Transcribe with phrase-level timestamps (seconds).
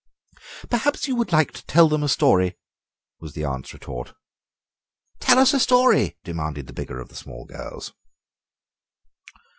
[0.71, 2.57] "Perhaps you would like to tell them a story,"
[3.19, 4.15] was the aunt's retort.
[5.19, 7.93] "Tell us a story," demanded the bigger of the small girls.